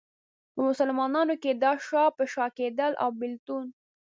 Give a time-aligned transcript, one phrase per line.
[0.53, 3.65] په مسلمانانو کې دا شا په شا کېدل او بېلتون.